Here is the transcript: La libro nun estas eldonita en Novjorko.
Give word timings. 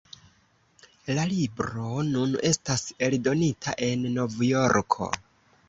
La 1.17 1.25
libro 1.33 1.91
nun 2.09 2.33
estas 2.53 2.87
eldonita 3.09 3.77
en 3.91 4.11
Novjorko. 4.19 5.15